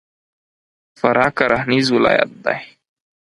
فراه 0.99 1.31
کرهنیز 1.37 1.87
ولایت 1.95 2.31
دی. 2.43 2.57